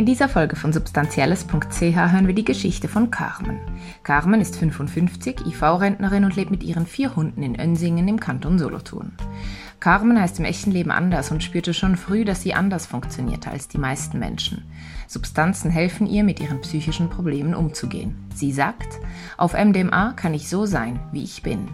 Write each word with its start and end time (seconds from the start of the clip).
In 0.00 0.06
dieser 0.06 0.30
Folge 0.30 0.56
von 0.56 0.72
substanzielles.ch 0.72 1.82
hören 1.82 2.26
wir 2.26 2.32
die 2.32 2.42
Geschichte 2.42 2.88
von 2.88 3.10
Carmen. 3.10 3.60
Carmen 4.02 4.40
ist 4.40 4.56
55, 4.56 5.42
IV-Rentnerin 5.44 6.24
und 6.24 6.36
lebt 6.36 6.50
mit 6.50 6.62
ihren 6.62 6.86
vier 6.86 7.14
Hunden 7.16 7.42
in 7.42 7.60
Önsingen 7.60 8.08
im 8.08 8.18
Kanton 8.18 8.58
Solothurn. 8.58 9.12
Carmen 9.78 10.18
heißt 10.18 10.38
im 10.38 10.46
echten 10.46 10.70
Leben 10.70 10.90
anders 10.90 11.30
und 11.30 11.44
spürte 11.44 11.74
schon 11.74 11.98
früh, 11.98 12.24
dass 12.24 12.40
sie 12.40 12.54
anders 12.54 12.86
funktionierte 12.86 13.50
als 13.50 13.68
die 13.68 13.76
meisten 13.76 14.18
Menschen. 14.18 14.64
Substanzen 15.06 15.70
helfen 15.70 16.06
ihr, 16.06 16.24
mit 16.24 16.40
ihren 16.40 16.62
psychischen 16.62 17.10
Problemen 17.10 17.54
umzugehen. 17.54 18.16
Sie 18.34 18.52
sagt, 18.52 19.00
auf 19.36 19.52
MDMA 19.52 20.14
kann 20.14 20.32
ich 20.32 20.48
so 20.48 20.64
sein, 20.64 20.98
wie 21.12 21.24
ich 21.24 21.42
bin. 21.42 21.68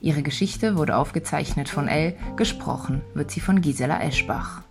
Ihre 0.00 0.22
Geschichte 0.22 0.76
wurde 0.76 0.96
aufgezeichnet 0.96 1.68
von 1.68 1.88
Elle, 1.88 2.14
gesprochen 2.36 3.00
wird 3.14 3.32
sie 3.32 3.40
von 3.40 3.60
Gisela 3.60 4.00
Eschbach. 4.02 4.62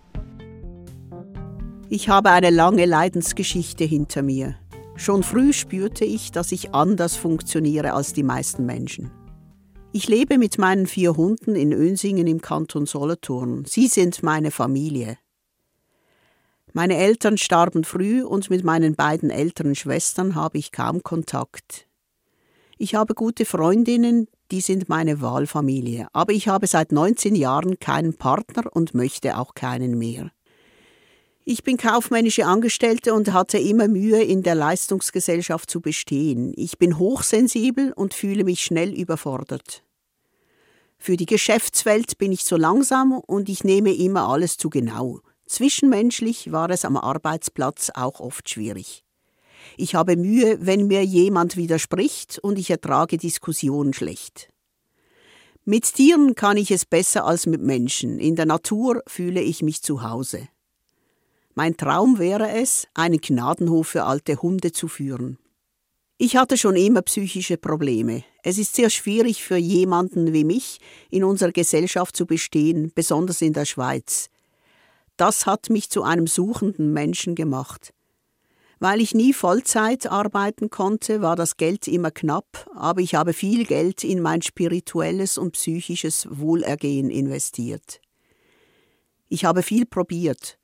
Ich 1.88 2.08
habe 2.08 2.30
eine 2.30 2.50
lange 2.50 2.84
Leidensgeschichte 2.84 3.84
hinter 3.84 4.22
mir. 4.22 4.56
Schon 4.96 5.22
früh 5.22 5.52
spürte 5.52 6.04
ich, 6.04 6.32
dass 6.32 6.50
ich 6.50 6.74
anders 6.74 7.14
funktioniere 7.14 7.92
als 7.92 8.12
die 8.12 8.24
meisten 8.24 8.66
Menschen. 8.66 9.12
Ich 9.92 10.08
lebe 10.08 10.36
mit 10.36 10.58
meinen 10.58 10.88
vier 10.88 11.16
Hunden 11.16 11.54
in 11.54 11.72
Önsingen 11.72 12.26
im 12.26 12.40
Kanton 12.40 12.86
Solothurn. 12.86 13.64
Sie 13.66 13.86
sind 13.86 14.24
meine 14.24 14.50
Familie. 14.50 15.16
Meine 16.72 16.96
Eltern 16.96 17.38
starben 17.38 17.84
früh 17.84 18.24
und 18.24 18.50
mit 18.50 18.64
meinen 18.64 18.96
beiden 18.96 19.30
älteren 19.30 19.76
Schwestern 19.76 20.34
habe 20.34 20.58
ich 20.58 20.72
kaum 20.72 21.04
Kontakt. 21.04 21.86
Ich 22.78 22.96
habe 22.96 23.14
gute 23.14 23.44
Freundinnen, 23.44 24.26
die 24.50 24.60
sind 24.60 24.88
meine 24.88 25.20
Wahlfamilie, 25.20 26.08
aber 26.12 26.32
ich 26.32 26.48
habe 26.48 26.66
seit 26.66 26.90
19 26.90 27.36
Jahren 27.36 27.78
keinen 27.78 28.14
Partner 28.14 28.64
und 28.72 28.92
möchte 28.92 29.38
auch 29.38 29.54
keinen 29.54 29.96
mehr. 29.96 30.32
Ich 31.48 31.62
bin 31.62 31.76
kaufmännische 31.76 32.44
Angestellte 32.44 33.14
und 33.14 33.32
hatte 33.32 33.56
immer 33.56 33.86
Mühe, 33.86 34.20
in 34.20 34.42
der 34.42 34.56
Leistungsgesellschaft 34.56 35.70
zu 35.70 35.80
bestehen. 35.80 36.52
Ich 36.56 36.76
bin 36.76 36.98
hochsensibel 36.98 37.92
und 37.92 38.14
fühle 38.14 38.42
mich 38.42 38.62
schnell 38.62 38.92
überfordert. 38.92 39.84
Für 40.98 41.16
die 41.16 41.24
Geschäftswelt 41.24 42.18
bin 42.18 42.32
ich 42.32 42.44
zu 42.44 42.56
langsam 42.56 43.12
und 43.12 43.48
ich 43.48 43.62
nehme 43.62 43.94
immer 43.94 44.28
alles 44.28 44.56
zu 44.56 44.70
genau. 44.70 45.20
Zwischenmenschlich 45.46 46.50
war 46.50 46.68
es 46.70 46.84
am 46.84 46.96
Arbeitsplatz 46.96 47.92
auch 47.94 48.18
oft 48.18 48.50
schwierig. 48.50 49.04
Ich 49.76 49.94
habe 49.94 50.16
Mühe, 50.16 50.58
wenn 50.60 50.88
mir 50.88 51.04
jemand 51.04 51.56
widerspricht 51.56 52.40
und 52.40 52.58
ich 52.58 52.70
ertrage 52.70 53.18
Diskussionen 53.18 53.92
schlecht. 53.92 54.48
Mit 55.64 55.94
Tieren 55.94 56.34
kann 56.34 56.56
ich 56.56 56.72
es 56.72 56.84
besser 56.84 57.24
als 57.24 57.46
mit 57.46 57.62
Menschen. 57.62 58.18
In 58.18 58.34
der 58.34 58.46
Natur 58.46 59.04
fühle 59.06 59.42
ich 59.42 59.62
mich 59.62 59.80
zu 59.80 60.02
Hause. 60.02 60.48
Mein 61.58 61.74
Traum 61.78 62.18
wäre 62.18 62.50
es, 62.50 62.86
einen 62.92 63.18
Gnadenhof 63.18 63.88
für 63.88 64.04
alte 64.04 64.42
Hunde 64.42 64.72
zu 64.72 64.88
führen. 64.88 65.38
Ich 66.18 66.36
hatte 66.36 66.58
schon 66.58 66.76
immer 66.76 67.00
psychische 67.00 67.56
Probleme. 67.56 68.24
Es 68.42 68.58
ist 68.58 68.76
sehr 68.76 68.90
schwierig 68.90 69.42
für 69.42 69.56
jemanden 69.56 70.34
wie 70.34 70.44
mich, 70.44 70.80
in 71.08 71.24
unserer 71.24 71.52
Gesellschaft 71.52 72.14
zu 72.14 72.26
bestehen, 72.26 72.92
besonders 72.94 73.40
in 73.40 73.54
der 73.54 73.64
Schweiz. 73.64 74.28
Das 75.16 75.46
hat 75.46 75.70
mich 75.70 75.88
zu 75.88 76.02
einem 76.02 76.26
suchenden 76.26 76.92
Menschen 76.92 77.34
gemacht. 77.34 77.94
Weil 78.78 79.00
ich 79.00 79.14
nie 79.14 79.32
Vollzeit 79.32 80.06
arbeiten 80.06 80.68
konnte, 80.68 81.22
war 81.22 81.36
das 81.36 81.56
Geld 81.56 81.88
immer 81.88 82.10
knapp, 82.10 82.70
aber 82.74 83.00
ich 83.00 83.14
habe 83.14 83.32
viel 83.32 83.64
Geld 83.64 84.04
in 84.04 84.20
mein 84.20 84.42
spirituelles 84.42 85.38
und 85.38 85.52
psychisches 85.52 86.28
Wohlergehen 86.30 87.08
investiert. 87.08 88.02
Ich 89.30 89.46
habe 89.46 89.62
viel 89.62 89.86
probiert, 89.86 90.58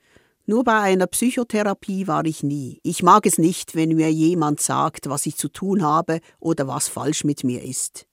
nur 0.45 0.65
bei 0.65 0.81
einer 0.81 1.07
Psychotherapie 1.07 2.07
war 2.07 2.25
ich 2.25 2.43
nie. 2.43 2.81
Ich 2.83 3.03
mag 3.03 3.27
es 3.27 3.39
nicht, 3.39 3.75
wenn 3.75 3.95
mir 3.95 4.11
jemand 4.13 4.61
sagt, 4.61 5.09
was 5.09 5.27
ich 5.27 5.37
zu 5.37 5.49
tun 5.49 5.83
habe 5.83 6.21
oder 6.41 6.67
was 6.67 6.89
falsch 6.89 7.25
mit 7.25 7.45
mir 7.45 7.63
ist. 7.63 8.07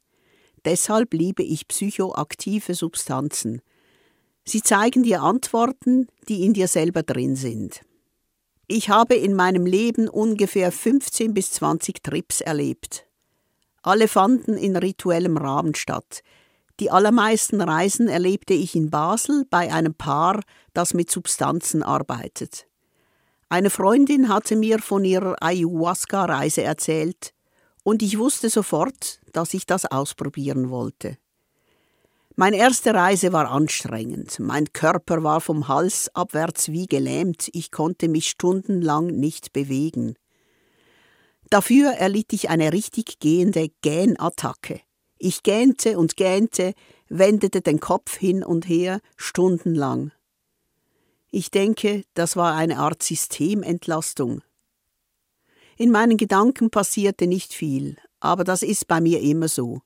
Deshalb 0.65 1.13
liebe 1.13 1.41
ich 1.41 1.67
psychoaktive 1.67 2.75
Substanzen. 2.75 3.61
Sie 4.45 4.61
zeigen 4.61 5.03
dir 5.03 5.21
Antworten, 5.21 6.07
die 6.27 6.45
in 6.45 6.53
dir 6.53 6.67
selber 6.67 7.03
drin 7.03 7.35
sind. 7.35 7.81
Ich 8.67 8.89
habe 8.89 9.15
in 9.15 9.33
meinem 9.33 9.65
Leben 9.65 10.07
ungefähr 10.07 10.71
15 10.71 11.33
bis 11.33 11.51
20 11.53 12.03
Trips 12.03 12.41
erlebt. 12.41 13.07
Alle 13.81 14.07
fanden 14.07 14.57
in 14.57 14.75
rituellem 14.75 15.37
Rahmen 15.37 15.73
statt. 15.73 16.21
Die 16.79 16.91
allermeisten 16.91 17.59
Reisen 17.59 18.07
erlebte 18.07 18.53
ich 18.53 18.75
in 18.75 18.89
Basel 18.89 19.45
bei 19.49 19.71
einem 19.73 19.93
Paar, 19.93 20.39
das 20.73 20.93
mit 20.93 21.11
Substanzen 21.11 21.83
arbeitet. 21.83 22.67
Eine 23.49 23.69
Freundin 23.69 24.29
hatte 24.29 24.55
mir 24.55 24.79
von 24.79 25.03
ihrer 25.03 25.35
Ayahuasca-Reise 25.41 26.63
erzählt, 26.63 27.33
und 27.83 28.03
ich 28.03 28.17
wusste 28.17 28.49
sofort, 28.49 29.19
dass 29.33 29.53
ich 29.53 29.65
das 29.65 29.85
ausprobieren 29.85 30.69
wollte. 30.69 31.17
Meine 32.35 32.57
erste 32.57 32.93
Reise 32.93 33.33
war 33.33 33.49
anstrengend. 33.51 34.39
Mein 34.39 34.71
Körper 34.71 35.23
war 35.23 35.41
vom 35.41 35.67
Hals 35.67 36.09
abwärts 36.13 36.71
wie 36.71 36.85
gelähmt. 36.85 37.49
Ich 37.53 37.71
konnte 37.71 38.07
mich 38.07 38.29
stundenlang 38.29 39.07
nicht 39.07 39.51
bewegen. 39.51 40.15
Dafür 41.49 41.91
erlitt 41.93 42.31
ich 42.31 42.49
eine 42.49 42.71
richtig 42.71 43.19
gehende 43.19 43.69
Gähnattacke. 43.81 44.81
Ich 45.19 45.43
gähnte 45.43 45.99
und 45.99 46.15
gähnte, 46.15 46.73
wendete 47.09 47.61
den 47.61 47.81
Kopf 47.81 48.15
hin 48.17 48.41
und 48.41 48.69
her, 48.69 49.01
stundenlang. 49.17 50.13
Ich 51.29 51.51
denke, 51.51 52.05
das 52.13 52.37
war 52.37 52.55
eine 52.55 52.79
Art 52.79 53.03
Systementlastung. 53.03 54.41
In 55.75 55.91
meinen 55.91 56.17
Gedanken 56.17 56.69
passierte 56.71 57.27
nicht 57.27 57.53
viel, 57.53 57.97
aber 58.21 58.45
das 58.45 58.63
ist 58.63 58.87
bei 58.87 59.01
mir 59.01 59.19
immer 59.19 59.49
so. 59.49 59.81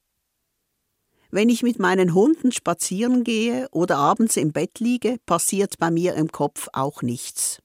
Wenn 1.31 1.49
ich 1.49 1.63
mit 1.63 1.79
meinen 1.79 2.13
Hunden 2.13 2.51
spazieren 2.51 3.23
gehe 3.23 3.67
oder 3.71 3.97
abends 3.97 4.37
im 4.37 4.51
Bett 4.51 4.79
liege, 4.79 5.17
passiert 5.25 5.79
bei 5.79 5.89
mir 5.89 6.13
im 6.13 6.31
Kopf 6.31 6.69
auch 6.73 7.01
nichts. 7.01 7.59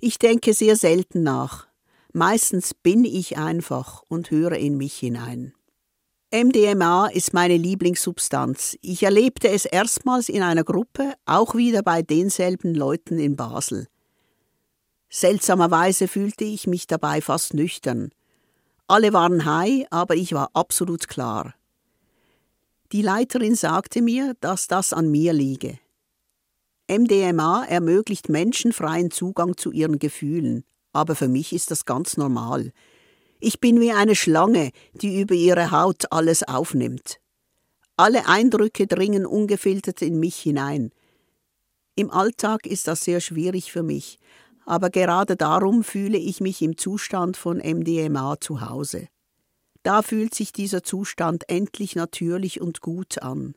Ich 0.00 0.18
denke 0.18 0.52
sehr 0.54 0.74
selten 0.74 1.22
nach. 1.22 1.68
Meistens 2.12 2.74
bin 2.74 3.04
ich 3.04 3.38
einfach 3.38 4.02
und 4.08 4.32
höre 4.32 4.56
in 4.56 4.76
mich 4.76 4.96
hinein. 4.96 5.54
MDMA 6.30 7.06
ist 7.06 7.32
meine 7.32 7.56
Lieblingssubstanz. 7.56 8.76
Ich 8.82 9.02
erlebte 9.02 9.48
es 9.48 9.64
erstmals 9.64 10.28
in 10.28 10.42
einer 10.42 10.62
Gruppe, 10.62 11.14
auch 11.24 11.54
wieder 11.54 11.82
bei 11.82 12.02
denselben 12.02 12.74
Leuten 12.74 13.18
in 13.18 13.34
Basel. 13.34 13.86
Seltsamerweise 15.08 16.06
fühlte 16.06 16.44
ich 16.44 16.66
mich 16.66 16.86
dabei 16.86 17.22
fast 17.22 17.54
nüchtern. 17.54 18.10
Alle 18.88 19.14
waren 19.14 19.46
high, 19.46 19.86
aber 19.88 20.16
ich 20.16 20.34
war 20.34 20.50
absolut 20.52 21.08
klar. 21.08 21.54
Die 22.92 23.00
Leiterin 23.00 23.54
sagte 23.54 24.02
mir, 24.02 24.36
dass 24.40 24.68
das 24.68 24.92
an 24.92 25.10
mir 25.10 25.32
liege. 25.32 25.78
MDMA 26.90 27.64
ermöglicht 27.64 28.28
Menschen 28.28 28.74
freien 28.74 29.10
Zugang 29.10 29.56
zu 29.56 29.72
ihren 29.72 29.98
Gefühlen, 29.98 30.64
aber 30.92 31.14
für 31.14 31.28
mich 31.28 31.54
ist 31.54 31.70
das 31.70 31.86
ganz 31.86 32.18
normal. 32.18 32.72
Ich 33.40 33.60
bin 33.60 33.80
wie 33.80 33.92
eine 33.92 34.16
Schlange, 34.16 34.72
die 34.94 35.20
über 35.20 35.34
ihre 35.34 35.70
Haut 35.70 36.10
alles 36.10 36.42
aufnimmt. 36.42 37.20
Alle 37.96 38.26
Eindrücke 38.26 38.86
dringen 38.86 39.26
ungefiltert 39.26 40.02
in 40.02 40.18
mich 40.18 40.36
hinein. 40.36 40.90
Im 41.94 42.10
Alltag 42.10 42.66
ist 42.66 42.88
das 42.88 43.04
sehr 43.04 43.20
schwierig 43.20 43.72
für 43.72 43.82
mich, 43.82 44.18
aber 44.66 44.90
gerade 44.90 45.36
darum 45.36 45.84
fühle 45.84 46.18
ich 46.18 46.40
mich 46.40 46.62
im 46.62 46.76
Zustand 46.76 47.36
von 47.36 47.58
MDMA 47.58 48.40
zu 48.40 48.60
Hause. 48.60 49.08
Da 49.82 50.02
fühlt 50.02 50.34
sich 50.34 50.52
dieser 50.52 50.82
Zustand 50.82 51.48
endlich 51.48 51.96
natürlich 51.96 52.60
und 52.60 52.80
gut 52.80 53.22
an. 53.22 53.54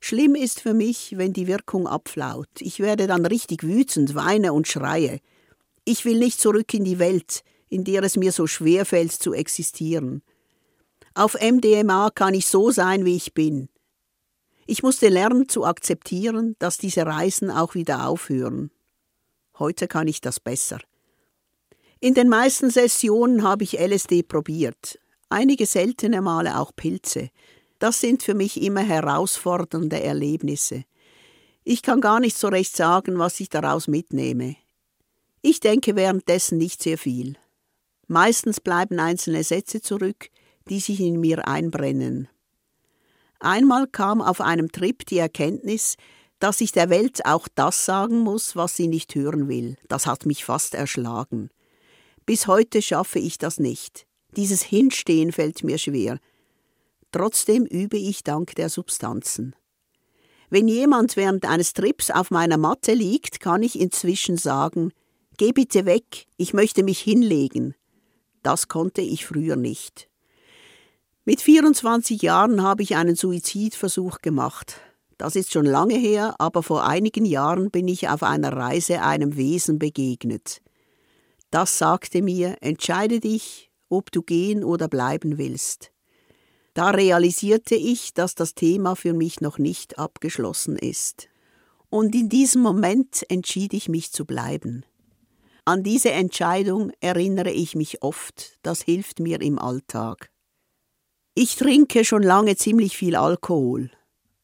Schlimm 0.00 0.34
ist 0.34 0.60
für 0.60 0.74
mich, 0.74 1.16
wenn 1.16 1.32
die 1.32 1.46
Wirkung 1.46 1.86
abflaut. 1.86 2.48
Ich 2.60 2.80
werde 2.80 3.06
dann 3.06 3.24
richtig 3.24 3.62
wütend, 3.62 4.14
weine 4.14 4.52
und 4.52 4.68
schreie. 4.68 5.20
Ich 5.84 6.04
will 6.04 6.18
nicht 6.18 6.40
zurück 6.40 6.74
in 6.74 6.84
die 6.84 6.98
Welt, 6.98 7.42
in 7.72 7.84
der 7.84 8.02
es 8.02 8.18
mir 8.18 8.32
so 8.32 8.46
schwer 8.46 8.84
fällt 8.84 9.12
zu 9.12 9.32
existieren. 9.32 10.22
Auf 11.14 11.34
MDMA 11.40 12.10
kann 12.10 12.34
ich 12.34 12.46
so 12.46 12.70
sein, 12.70 13.06
wie 13.06 13.16
ich 13.16 13.32
bin. 13.32 13.70
Ich 14.66 14.82
musste 14.82 15.08
lernen 15.08 15.48
zu 15.48 15.64
akzeptieren, 15.64 16.54
dass 16.58 16.76
diese 16.76 17.06
Reisen 17.06 17.50
auch 17.50 17.74
wieder 17.74 18.06
aufhören. 18.06 18.70
Heute 19.58 19.88
kann 19.88 20.06
ich 20.06 20.20
das 20.20 20.38
besser. 20.38 20.80
In 21.98 22.12
den 22.12 22.28
meisten 22.28 22.68
Sessionen 22.68 23.42
habe 23.42 23.64
ich 23.64 23.80
LSD 23.80 24.22
probiert, 24.22 24.98
einige 25.30 25.64
seltene 25.64 26.20
Male 26.20 26.58
auch 26.58 26.72
Pilze. 26.76 27.30
Das 27.78 28.00
sind 28.00 28.22
für 28.22 28.34
mich 28.34 28.60
immer 28.60 28.82
herausfordernde 28.82 30.02
Erlebnisse. 30.02 30.84
Ich 31.64 31.80
kann 31.80 32.02
gar 32.02 32.20
nicht 32.20 32.36
so 32.36 32.48
recht 32.48 32.76
sagen, 32.76 33.18
was 33.18 33.40
ich 33.40 33.48
daraus 33.48 33.88
mitnehme. 33.88 34.56
Ich 35.40 35.60
denke 35.60 35.96
währenddessen 35.96 36.58
nicht 36.58 36.82
sehr 36.82 36.98
viel. 36.98 37.38
Meistens 38.12 38.60
bleiben 38.60 39.00
einzelne 39.00 39.42
Sätze 39.42 39.80
zurück, 39.80 40.28
die 40.68 40.80
sich 40.80 41.00
in 41.00 41.18
mir 41.18 41.48
einbrennen. 41.48 42.28
Einmal 43.40 43.86
kam 43.86 44.20
auf 44.20 44.42
einem 44.42 44.70
Trip 44.70 45.06
die 45.06 45.16
Erkenntnis, 45.16 45.96
Dass 46.38 46.60
ich 46.60 46.72
der 46.72 46.90
Welt 46.90 47.24
auch 47.24 47.48
das 47.54 47.86
sagen 47.86 48.18
muss, 48.18 48.54
was 48.54 48.76
sie 48.76 48.86
nicht 48.86 49.14
hören 49.14 49.48
will, 49.48 49.76
das 49.88 50.06
hat 50.06 50.26
mich 50.26 50.44
fast 50.44 50.74
erschlagen. 50.74 51.48
Bis 52.26 52.46
heute 52.46 52.82
schaffe 52.82 53.18
ich 53.18 53.38
das 53.38 53.58
nicht. 53.58 54.06
Dieses 54.36 54.60
Hinstehen 54.60 55.32
fällt 55.32 55.64
mir 55.64 55.78
schwer. 55.78 56.18
Trotzdem 57.12 57.64
übe 57.64 57.96
ich 57.96 58.24
dank 58.24 58.54
der 58.56 58.68
Substanzen. 58.68 59.56
Wenn 60.50 60.68
jemand 60.68 61.16
während 61.16 61.46
eines 61.46 61.72
Trips 61.72 62.10
auf 62.10 62.30
meiner 62.30 62.58
Matte 62.58 62.92
liegt, 62.92 63.40
kann 63.40 63.62
ich 63.62 63.80
inzwischen 63.80 64.36
sagen, 64.36 64.92
Geh 65.38 65.52
bitte 65.52 65.86
weg, 65.86 66.26
ich 66.36 66.52
möchte 66.52 66.82
mich 66.82 67.00
hinlegen. 67.00 67.74
Das 68.42 68.68
konnte 68.68 69.00
ich 69.00 69.26
früher 69.26 69.56
nicht. 69.56 70.08
Mit 71.24 71.40
24 71.40 72.20
Jahren 72.20 72.62
habe 72.62 72.82
ich 72.82 72.96
einen 72.96 73.14
Suizidversuch 73.14 74.18
gemacht. 74.18 74.80
Das 75.18 75.36
ist 75.36 75.52
schon 75.52 75.66
lange 75.66 75.94
her, 75.94 76.34
aber 76.38 76.64
vor 76.64 76.84
einigen 76.84 77.24
Jahren 77.24 77.70
bin 77.70 77.86
ich 77.86 78.08
auf 78.08 78.24
einer 78.24 78.52
Reise 78.52 79.02
einem 79.02 79.36
Wesen 79.36 79.78
begegnet. 79.78 80.60
Das 81.52 81.78
sagte 81.78 82.22
mir, 82.22 82.56
entscheide 82.60 83.20
dich, 83.20 83.70
ob 83.88 84.10
du 84.10 84.22
gehen 84.22 84.64
oder 84.64 84.88
bleiben 84.88 85.38
willst. 85.38 85.92
Da 86.74 86.90
realisierte 86.90 87.74
ich, 87.74 88.14
dass 88.14 88.34
das 88.34 88.54
Thema 88.54 88.96
für 88.96 89.12
mich 89.12 89.40
noch 89.40 89.58
nicht 89.58 89.98
abgeschlossen 89.98 90.76
ist. 90.76 91.28
Und 91.90 92.14
in 92.14 92.30
diesem 92.30 92.62
Moment 92.62 93.22
entschied 93.28 93.74
ich 93.74 93.88
mich 93.88 94.10
zu 94.12 94.24
bleiben. 94.24 94.84
An 95.64 95.84
diese 95.84 96.10
Entscheidung 96.10 96.90
erinnere 96.98 97.52
ich 97.52 97.76
mich 97.76 98.02
oft, 98.02 98.58
das 98.62 98.82
hilft 98.82 99.20
mir 99.20 99.40
im 99.40 99.60
Alltag. 99.60 100.30
Ich 101.34 101.54
trinke 101.54 102.04
schon 102.04 102.24
lange 102.24 102.56
ziemlich 102.56 102.96
viel 102.96 103.14
Alkohol. 103.14 103.90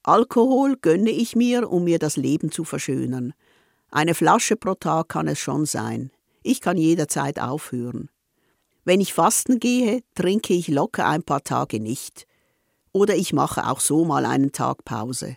Alkohol 0.05 0.76
gönne 0.76 1.11
ich 1.11 1.35
mir, 1.35 1.70
um 1.70 1.85
mir 1.85 1.99
das 1.99 2.17
Leben 2.17 2.53
zu 2.53 2.62
verschönern. 2.62 3.35
Eine 3.91 4.15
Flasche 4.15 4.55
pro 4.55 4.75
Tag 4.75 5.09
kann 5.09 5.26
es 5.26 5.41
schon 5.41 5.67
sein. 5.67 6.12
Ich 6.44 6.61
kann 6.61 6.76
jederzeit 6.76 7.41
aufhören. 7.41 8.11
Wenn 8.85 9.00
ich 9.00 9.12
fasten 9.12 9.59
gehe, 9.59 10.03
trinke 10.14 10.55
ich 10.55 10.69
locker 10.69 11.05
ein 11.05 11.25
paar 11.25 11.43
Tage 11.43 11.81
nicht. 11.81 12.29
Oder 12.93 13.17
ich 13.17 13.32
mache 13.32 13.67
auch 13.67 13.81
so 13.81 14.05
mal 14.05 14.25
einen 14.25 14.53
Tag 14.53 14.85
Pause. 14.85 15.37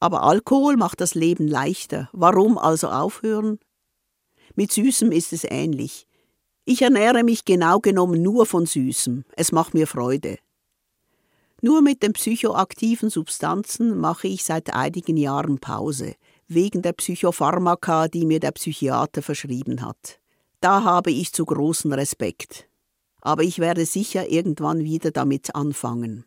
Aber 0.00 0.24
Alkohol 0.24 0.76
macht 0.76 1.00
das 1.00 1.14
Leben 1.14 1.46
leichter. 1.46 2.10
Warum 2.12 2.58
also 2.58 2.88
aufhören? 2.88 3.60
Mit 4.58 4.72
Süßem 4.72 5.12
ist 5.12 5.32
es 5.32 5.44
ähnlich. 5.44 6.08
Ich 6.64 6.82
ernähre 6.82 7.22
mich 7.22 7.44
genau 7.44 7.78
genommen 7.78 8.20
nur 8.22 8.44
von 8.44 8.66
Süßem. 8.66 9.24
Es 9.36 9.52
macht 9.52 9.72
mir 9.72 9.86
Freude. 9.86 10.38
Nur 11.62 11.80
mit 11.80 12.02
den 12.02 12.12
psychoaktiven 12.12 13.08
Substanzen 13.08 13.96
mache 13.96 14.26
ich 14.26 14.42
seit 14.42 14.74
einigen 14.74 15.16
Jahren 15.16 15.60
Pause, 15.60 16.16
wegen 16.48 16.82
der 16.82 16.92
Psychopharmaka, 16.92 18.08
die 18.08 18.26
mir 18.26 18.40
der 18.40 18.50
Psychiater 18.50 19.22
verschrieben 19.22 19.80
hat. 19.80 20.18
Da 20.60 20.82
habe 20.82 21.12
ich 21.12 21.32
zu 21.32 21.44
großen 21.44 21.92
Respekt. 21.92 22.68
Aber 23.20 23.44
ich 23.44 23.60
werde 23.60 23.86
sicher 23.86 24.28
irgendwann 24.28 24.82
wieder 24.82 25.12
damit 25.12 25.54
anfangen. 25.54 26.24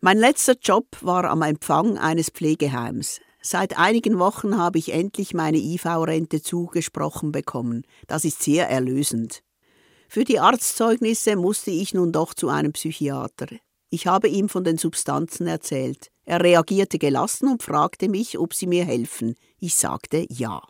Mein 0.00 0.16
letzter 0.16 0.54
Job 0.58 0.86
war 1.02 1.24
am 1.24 1.42
Empfang 1.42 1.98
eines 1.98 2.30
Pflegeheims. 2.30 3.20
Seit 3.42 3.76
einigen 3.76 4.20
Wochen 4.20 4.56
habe 4.56 4.78
ich 4.78 4.92
endlich 4.92 5.34
meine 5.34 5.58
IV-Rente 5.58 6.42
zugesprochen 6.42 7.32
bekommen. 7.32 7.82
Das 8.06 8.24
ist 8.24 8.40
sehr 8.40 8.70
erlösend. 8.70 9.42
Für 10.08 10.24
die 10.24 10.38
Arztzeugnisse 10.38 11.34
musste 11.34 11.72
ich 11.72 11.92
nun 11.92 12.12
doch 12.12 12.34
zu 12.34 12.48
einem 12.48 12.72
Psychiater. 12.72 13.48
Ich 13.90 14.06
habe 14.06 14.28
ihm 14.28 14.48
von 14.48 14.62
den 14.62 14.78
Substanzen 14.78 15.48
erzählt. 15.48 16.12
Er 16.24 16.40
reagierte 16.40 16.98
gelassen 16.98 17.48
und 17.48 17.64
fragte 17.64 18.08
mich, 18.08 18.38
ob 18.38 18.54
sie 18.54 18.68
mir 18.68 18.84
helfen. 18.84 19.34
Ich 19.58 19.74
sagte 19.74 20.24
ja. 20.30 20.62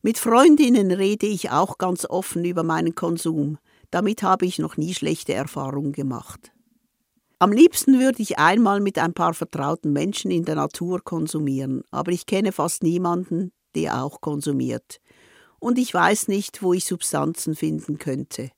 Mit 0.00 0.18
Freundinnen 0.18 0.92
rede 0.92 1.26
ich 1.26 1.50
auch 1.50 1.78
ganz 1.78 2.04
offen 2.04 2.44
über 2.44 2.62
meinen 2.62 2.94
Konsum. 2.94 3.58
Damit 3.90 4.22
habe 4.22 4.46
ich 4.46 4.58
noch 4.58 4.76
nie 4.76 4.94
schlechte 4.94 5.34
Erfahrungen 5.34 5.92
gemacht. 5.92 6.53
Am 7.44 7.52
liebsten 7.52 8.00
würde 8.00 8.22
ich 8.22 8.38
einmal 8.38 8.80
mit 8.80 8.98
ein 8.98 9.12
paar 9.12 9.34
vertrauten 9.34 9.92
Menschen 9.92 10.30
in 10.30 10.46
der 10.46 10.54
Natur 10.54 11.04
konsumieren, 11.04 11.82
aber 11.90 12.10
ich 12.10 12.24
kenne 12.24 12.52
fast 12.52 12.82
niemanden, 12.82 13.52
der 13.74 14.02
auch 14.02 14.22
konsumiert. 14.22 14.98
Und 15.58 15.78
ich 15.78 15.92
weiß 15.92 16.28
nicht, 16.28 16.62
wo 16.62 16.72
ich 16.72 16.86
Substanzen 16.86 17.54
finden 17.54 17.98
könnte. 17.98 18.50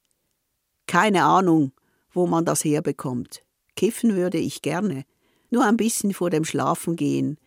Keine 0.86 1.24
Ahnung, 1.24 1.72
wo 2.12 2.28
man 2.28 2.44
das 2.44 2.64
herbekommt. 2.64 3.42
Kiffen 3.74 4.14
würde 4.14 4.38
ich 4.38 4.62
gerne, 4.62 5.02
nur 5.50 5.64
ein 5.64 5.76
bisschen 5.76 6.14
vor 6.14 6.30
dem 6.30 6.44
Schlafengehen, 6.44 7.38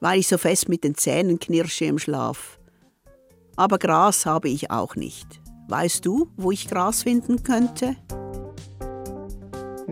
weil 0.00 0.20
ich 0.20 0.28
so 0.28 0.36
fest 0.36 0.68
mit 0.68 0.84
den 0.84 0.94
Zähnen 0.94 1.38
knirsche 1.38 1.86
im 1.86 1.98
Schlaf. 1.98 2.60
Aber 3.56 3.78
Gras 3.78 4.26
habe 4.26 4.50
ich 4.50 4.70
auch 4.70 4.94
nicht. 4.94 5.40
Weißt 5.68 6.04
du, 6.04 6.28
wo 6.36 6.50
ich 6.52 6.68
Gras 6.68 7.04
finden 7.04 7.42
könnte? 7.42 7.96